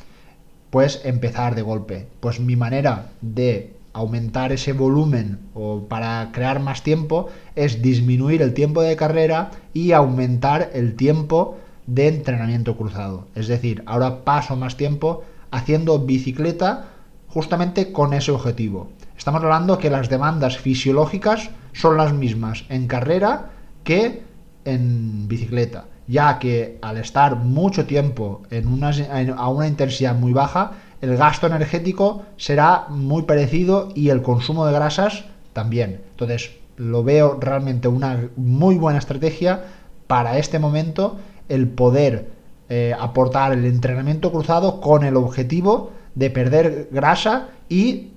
[0.69, 2.07] pues empezar de golpe.
[2.19, 8.53] Pues mi manera de aumentar ese volumen o para crear más tiempo es disminuir el
[8.53, 13.27] tiempo de carrera y aumentar el tiempo de entrenamiento cruzado.
[13.33, 16.89] Es decir, ahora paso más tiempo haciendo bicicleta
[17.27, 18.89] justamente con ese objetivo.
[19.27, 23.49] Estamos hablando que las demandas fisiológicas son las mismas en carrera
[23.83, 24.23] que
[24.63, 31.45] en bicicleta, ya que al estar mucho tiempo a una intensidad muy baja, el gasto
[31.45, 36.03] energético será muy parecido y el consumo de grasas también.
[36.11, 39.65] Entonces, lo veo realmente una muy buena estrategia
[40.07, 41.17] para este momento
[41.49, 42.29] el poder
[42.69, 48.11] eh, aportar el entrenamiento cruzado con el objetivo de perder grasa y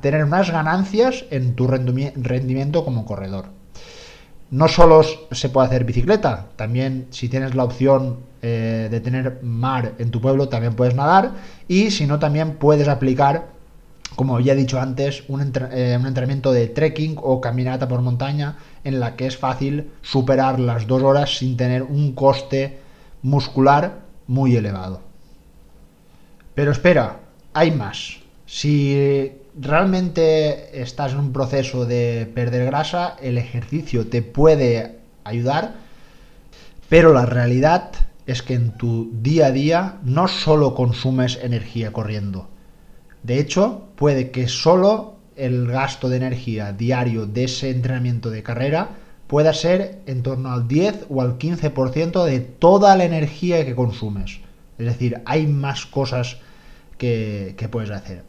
[0.00, 3.58] tener más ganancias en tu rendimiento como corredor
[4.50, 9.94] no solo se puede hacer bicicleta, también si tienes la opción eh, de tener mar
[9.98, 11.32] en tu pueblo, también puedes nadar
[11.66, 13.48] y si no, también puedes aplicar,
[14.16, 18.56] como ya he dicho antes, un, eh, un entrenamiento de trekking o caminata por montaña
[18.84, 22.78] en la que es fácil superar las dos horas sin tener un coste
[23.22, 25.02] muscular muy elevado.
[26.54, 27.20] Pero espera,
[27.52, 28.18] hay más.
[28.46, 35.74] Si realmente estás en un proceso de perder grasa, el ejercicio te puede ayudar,
[36.88, 37.92] pero la realidad
[38.26, 42.48] es que en tu día a día no solo consumes energía corriendo.
[43.22, 48.90] De hecho, puede que solo el gasto de energía diario de ese entrenamiento de carrera
[49.26, 54.40] pueda ser en torno al 10 o al 15% de toda la energía que consumes.
[54.78, 56.38] Es decir, hay más cosas
[56.96, 58.24] que, que puedes hacer.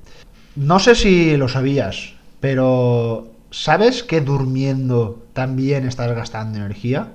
[0.55, 7.13] No sé si lo sabías, pero ¿sabes que durmiendo también estás gastando energía?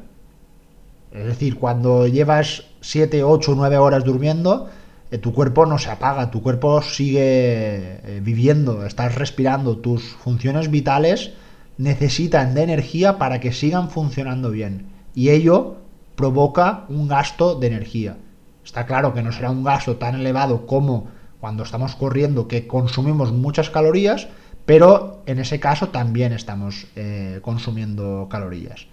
[1.13, 4.69] Es decir, cuando llevas 7, 8, 9 horas durmiendo,
[5.11, 10.71] eh, tu cuerpo no se apaga, tu cuerpo sigue eh, viviendo, estás respirando, tus funciones
[10.71, 11.33] vitales
[11.77, 14.87] necesitan de energía para que sigan funcionando bien.
[15.15, 15.77] Y ello
[16.17, 18.17] provoca un gasto de energía.
[18.65, 21.09] Está claro que no será un gasto tan elevado como
[21.45, 24.29] cuando estamos corriendo que consumimos muchas calorías,
[24.65, 28.87] pero en ese caso también estamos eh, consumiendo calorías.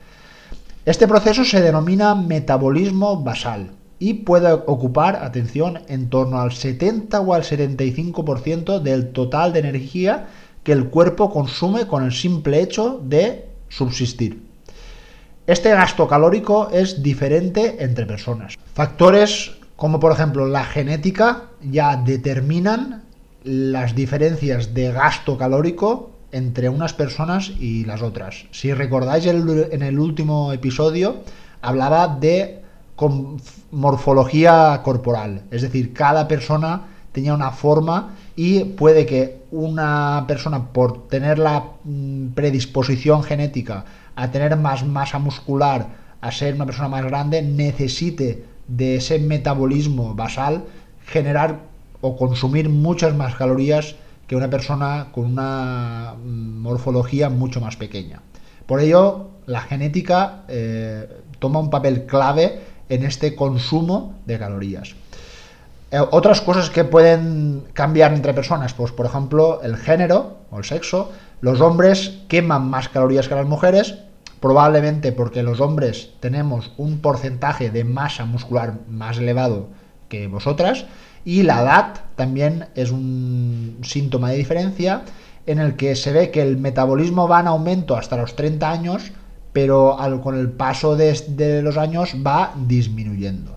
[0.86, 7.34] Este proceso se denomina metabolismo basal y puede ocupar, atención, en torno al 70 o
[7.34, 10.28] al 75% del total de energía
[10.66, 14.44] que el cuerpo consume con el simple hecho de subsistir.
[15.48, 18.58] Este gasto calórico es diferente entre personas.
[18.74, 23.02] Factores como por ejemplo la genética ya determinan
[23.44, 28.46] las diferencias de gasto calórico entre unas personas y las otras.
[28.52, 31.24] Si recordáis en el último episodio,
[31.64, 32.62] hablaba de
[33.72, 41.08] morfología corporal, es decir, cada persona tenía una forma y puede que una persona por
[41.08, 45.88] tener la mm, predisposición genética a tener más masa muscular,
[46.22, 50.64] a ser una persona más grande, necesite de ese metabolismo basal
[51.06, 51.60] generar
[52.00, 53.96] o consumir muchas más calorías
[54.28, 58.22] que una persona con una mm, morfología mucho más pequeña.
[58.66, 61.06] Por ello, la genética eh,
[61.40, 64.96] toma un papel clave en este consumo de calorías.
[65.92, 70.64] Eh, otras cosas que pueden cambiar entre personas, pues por ejemplo el género o el
[70.64, 71.12] sexo.
[71.42, 73.96] Los hombres queman más calorías que las mujeres,
[74.42, 79.70] probablemente porque los hombres tenemos un porcentaje de masa muscular más elevado
[80.10, 80.86] que vosotras
[81.24, 85.04] y la edad también es un síntoma de diferencia
[85.46, 89.12] en el que se ve que el metabolismo va en aumento hasta los 30 años,
[89.54, 93.56] pero con el paso de, los años va disminuyendo.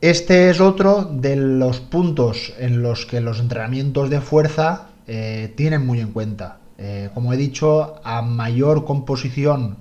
[0.00, 5.86] Este es otro de los puntos en los que los entrenamientos de fuerza eh, tienen
[5.86, 6.58] muy en cuenta.
[6.84, 9.76] Eh, como he dicho, a mayor composición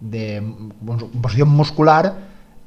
[0.00, 0.42] de
[0.86, 2.14] composición muscular,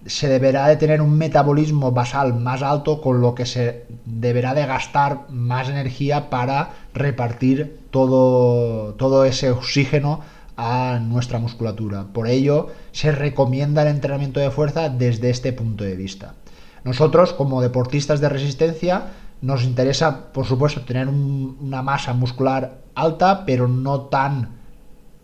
[0.05, 4.67] se deberá de tener un metabolismo basal más alto, con lo que se deberá de
[4.67, 10.21] gastar más energía para repartir todo, todo ese oxígeno
[10.55, 12.05] a nuestra musculatura.
[12.13, 16.35] Por ello, se recomienda el entrenamiento de fuerza desde este punto de vista.
[16.83, 19.07] Nosotros, como deportistas de resistencia,
[19.41, 24.49] nos interesa, por supuesto, tener una masa muscular alta, pero no tan,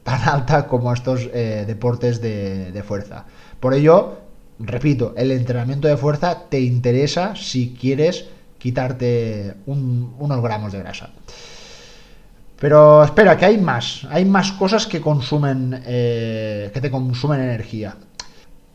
[0.04, 3.26] tan alta como estos eh, deportes de, fuerza.
[3.60, 4.20] Por ello,
[4.60, 8.26] repito, el entrenamiento de fuerza te interesa si quieres
[8.58, 11.10] quitarte unos gramos de grasa.
[12.60, 14.08] Pero espera, que hay más.
[14.10, 15.82] Hay más cosas que consumen.
[15.86, 17.96] Eh, que te consumen energía.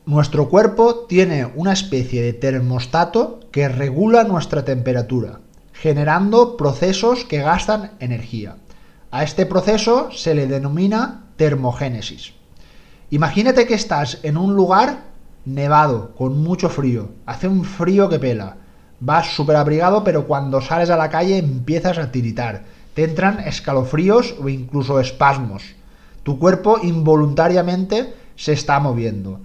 [0.06, 5.40] Nuestro cuerpo tiene una especie de termostato que regula nuestra temperatura,
[5.74, 8.56] generando procesos que gastan energía.
[9.10, 12.32] A este proceso se le denomina termogénesis.
[13.10, 15.04] Imagínate que estás en un lugar
[15.44, 18.56] nevado, con mucho frío, hace un frío que pela,
[19.00, 24.34] vas súper abrigado, pero cuando sales a la calle empiezas a tiritar, te entran escalofríos
[24.42, 25.62] o incluso espasmos.
[26.22, 29.40] Tu cuerpo involuntariamente se está moviendo.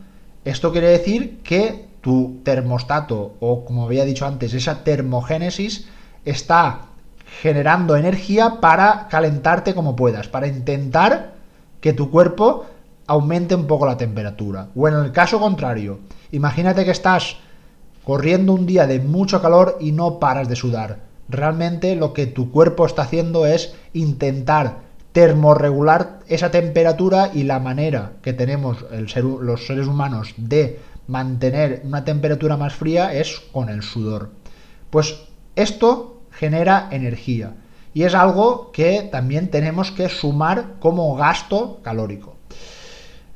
[0.45, 5.87] Esto quiere decir que tu termostato, o como había dicho antes, esa termogénesis,
[6.23, 6.81] está
[7.41, 11.33] generando energía para calentarte como puedas, para intentar
[11.81, 12.67] que tu cuerpo
[13.07, 14.69] aumente un poco la temperatura.
[14.75, 15.99] O en el caso contrario,
[16.31, 17.37] imagínate que estás
[18.03, 20.99] corriendo un día de mucho calor y no paras de sudar.
[21.27, 24.84] Realmente lo que tu cuerpo está haciendo es intentar
[25.15, 32.57] termorregular esa temperatura y la manera que tenemos los seres humanos de mantener una temperatura
[32.57, 34.31] más fría es con el sudor.
[34.89, 35.21] Pues
[35.55, 37.53] esto genera energía
[37.93, 42.35] y es algo que también tenemos que sumar como gasto calórico.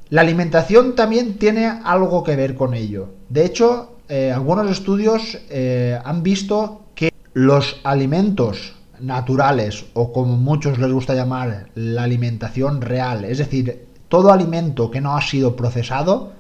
[0.10, 3.12] La alimentación también tiene algo que ver con ello.
[3.30, 10.78] De hecho, eh, algunos estudios eh, han visto que los alimentos naturales o como muchos
[10.80, 16.34] les gusta llamar la alimentación real, es decir, todo alimento que no ha sido procesado,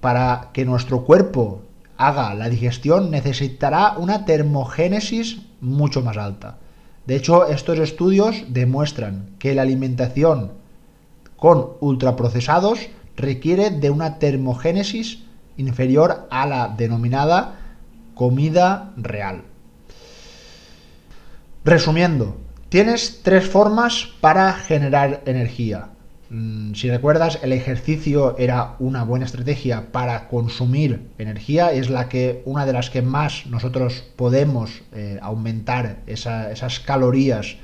[0.00, 1.62] para que nuestro cuerpo
[1.96, 6.58] haga la digestión necesitará una termogénesis mucho más alta.
[7.06, 10.52] De hecho, estos estudios demuestran que la alimentación
[11.36, 15.24] con ultraprocesados requiere de una termogénesis
[15.56, 17.58] inferior a la denominada
[18.14, 19.44] comida real.
[21.62, 22.38] Resumiendo,
[22.70, 25.90] tienes tres formas para generar energía.
[26.30, 32.40] Mm, si recuerdas, el ejercicio era una buena estrategia para consumir energía, es la que
[32.46, 37.56] una de las que más nosotros podemos eh, aumentar esas calorías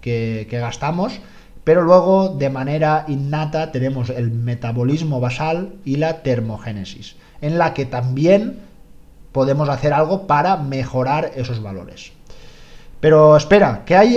[0.00, 1.20] que, que gastamos,
[1.62, 7.84] pero luego de manera innata tenemos el metabolismo basal y la termogénesis, en la que
[7.84, 8.60] también
[9.30, 12.12] podemos hacer algo para mejorar esos valores.
[13.02, 14.16] Pero espera, que hay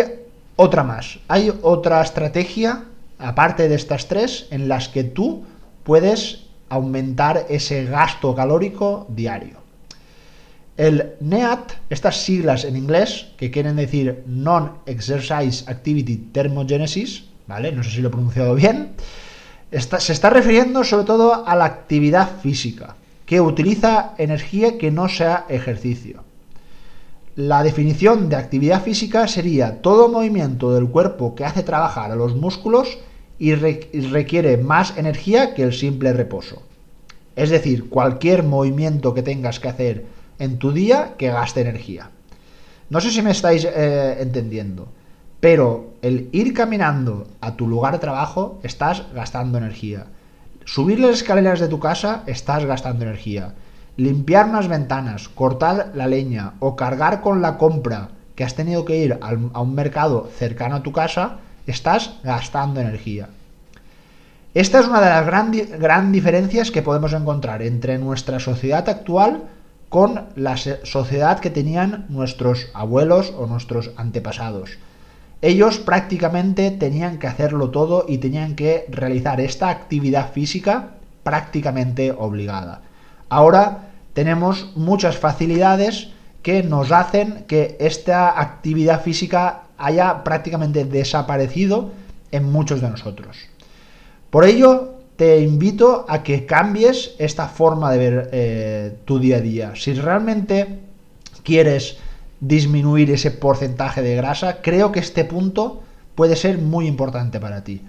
[0.57, 1.17] otra más.
[1.27, 2.83] Hay otra estrategia,
[3.17, 5.43] aparte de estas tres, en las que tú
[5.83, 9.57] puedes aumentar ese gasto calórico diario.
[10.77, 17.71] El NEAT, estas siglas en inglés, que quieren decir Non-Exercise Activity Thermogenesis, ¿vale?
[17.71, 18.91] No sé si lo he pronunciado bien,
[19.71, 25.47] se está refiriendo sobre todo a la actividad física, que utiliza energía que no sea
[25.49, 26.24] ejercicio.
[27.35, 32.33] La definición de actividad física sería todo movimiento del cuerpo que hace trabajar a los
[32.33, 32.97] músculos
[33.37, 36.63] y, requiere más energía que el simple reposo.
[37.35, 40.05] Es decir, cualquier movimiento que tengas que hacer
[40.39, 42.09] en tu día que gaste energía.
[42.89, 44.87] No sé si me estáis eh, entendiendo,
[45.41, 50.05] pero el ir caminando a tu lugar de trabajo estás gastando energía.
[50.63, 53.55] Subir las escaleras de tu casa estás gastando energía
[53.97, 58.97] limpiar unas ventanas, cortar la leña o cargar con la compra que has tenido que
[58.97, 61.37] ir a un mercado cercano a tu casa,
[61.67, 63.29] estás gastando energía.
[64.53, 69.43] Esta es una de las grandes gran diferencias que podemos encontrar entre nuestra sociedad actual
[69.89, 74.77] con la sociedad que tenían nuestros abuelos o nuestros antepasados.
[75.41, 80.91] Ellos prácticamente tenían que hacerlo todo y tenían que realizar esta actividad física
[81.23, 82.81] prácticamente obligada.
[83.29, 86.09] Ahora tenemos muchas facilidades
[86.41, 91.91] que nos hacen que esta actividad física haya prácticamente desaparecido
[92.31, 93.37] en muchos de nosotros.
[94.29, 99.41] Por ello, te invito a que cambies esta forma de ver eh, tu día a
[99.41, 99.73] día.
[99.75, 100.79] Si realmente
[101.43, 101.97] quieres
[102.39, 105.81] disminuir ese porcentaje de grasa, creo que este punto
[106.15, 107.81] puede ser muy importante para ti.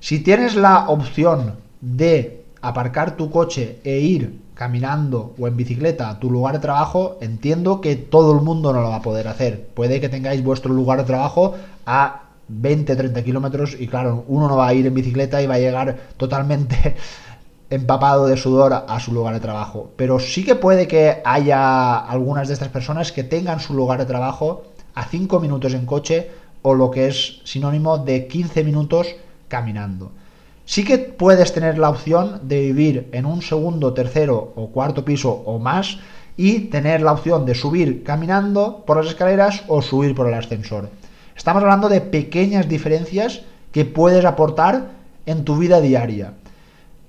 [0.00, 6.20] Si tienes la opción de aparcar tu coche e ir caminando o en bicicleta a
[6.20, 9.68] tu lugar de trabajo, entiendo que todo el mundo no lo va a poder hacer.
[9.68, 11.54] Puede que tengáis vuestro lugar de trabajo
[11.86, 15.54] a 20, 30 kilómetros y claro, uno no va a ir en bicicleta y va
[15.54, 16.96] a llegar totalmente
[17.70, 19.92] empapado de sudor a su lugar de trabajo.
[19.96, 24.06] Pero sí que puede que haya algunas de estas personas que tengan su lugar de
[24.06, 26.30] trabajo a 5 minutos en coche
[26.62, 29.16] o lo que es sinónimo de 15 minutos
[29.48, 30.12] caminando.
[30.70, 35.32] Sí que puedes tener la opción de vivir en un segundo, tercero o cuarto piso
[35.32, 35.98] o más
[36.36, 40.88] y tener la opción de subir caminando por las escaleras o subir por el ascensor.
[41.36, 43.42] Estamos hablando de pequeñas diferencias
[43.72, 44.92] que puedes aportar
[45.26, 46.34] en tu vida diaria.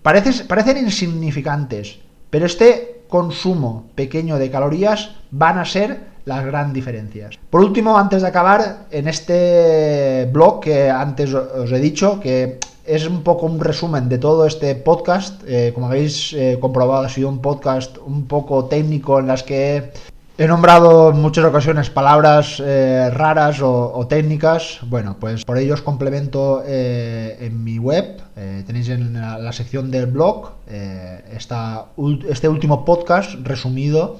[0.01, 1.99] parecen insignificantes,
[2.31, 7.37] pero este consumo pequeño de calorías van a ser las grandes diferencias.
[7.51, 13.07] Por último, antes de acabar, en este blog que antes os he dicho, que es
[13.07, 15.41] un poco un resumen de todo este podcast.
[15.47, 19.91] Eh, como habéis eh, comprobado, ha sido un podcast un poco técnico en las que
[20.37, 24.79] he nombrado en muchas ocasiones palabras eh, raras o, técnicas.
[24.87, 28.21] Bueno, pues por ello os complemento en mi web.
[28.65, 34.17] tenéis en la, sección del blog este último podcast resumido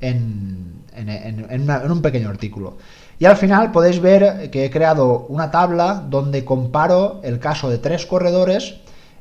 [0.00, 2.76] en, en un pequeño artículo.
[3.18, 7.78] Y al final podéis ver que he creado una tabla donde comparo el caso de
[7.78, 8.76] tres corredores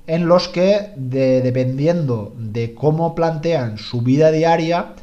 [0.08, 4.94] en los que, dependiendo de cómo plantean su vida diaria,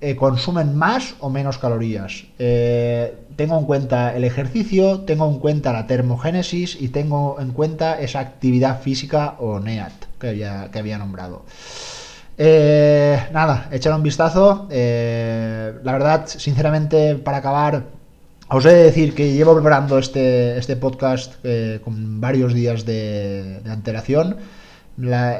[0.00, 2.24] eh, consumen más o menos calorías.
[2.38, 8.00] Eh, tengo en cuenta el ejercicio, tengo en cuenta la termogénesis y tengo en cuenta
[8.00, 11.44] esa actividad física o NEAT que había, que había nombrado.
[12.36, 14.66] Eh, nada, echar un vistazo.
[14.70, 17.84] la verdad, sinceramente, para acabar,
[18.52, 23.62] os he de decir que llevo preparando este, este podcast eh, con varios días de,
[23.66, 24.36] antelación.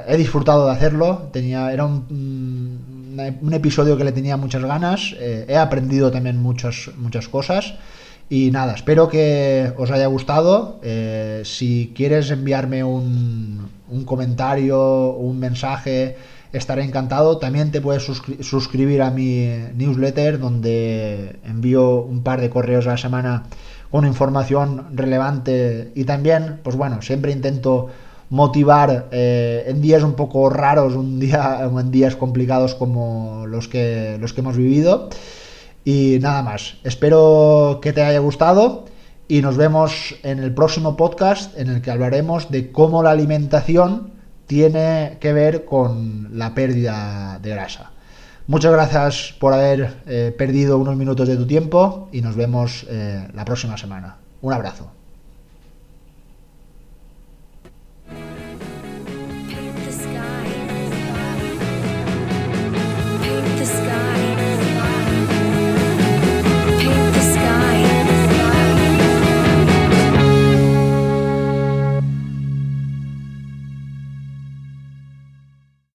[0.09, 1.29] he disfrutado de hacerlo.
[1.31, 2.07] Tenía, era un,
[3.43, 5.15] un, episodio que le tenía muchas ganas.
[5.21, 7.75] Eh, he aprendido también muchas, muchas cosas.
[8.31, 10.81] Y nada, espero que os haya gustado.
[10.83, 16.17] Eh, si quieres enviarme un, un comentario, un mensaje,
[16.53, 17.39] estaré encantado.
[17.39, 18.05] También te puedes
[18.41, 23.45] suscribir a mi newsletter donde envío un par de correos a la semana
[23.91, 27.89] con información relevante y también, pues bueno, siempre intento
[28.31, 34.17] motivar eh, en días un poco raros, un día, en días complicados como los que,
[34.21, 35.11] los que hemos vivido.
[35.85, 38.87] Y nada más, espero que te haya gustado
[39.29, 44.12] y nos vemos en el próximo podcast en el que hablaremos de cómo la alimentación
[44.53, 47.91] tiene que ver con la pérdida de grasa.
[48.47, 53.29] Muchas gracias por haber eh, perdido unos minutos de tu tiempo y nos vemos eh,
[53.33, 54.17] la próxima semana.
[54.43, 54.91] Un abrazo.